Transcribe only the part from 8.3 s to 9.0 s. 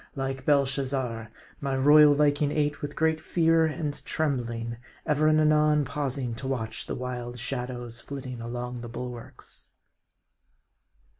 along the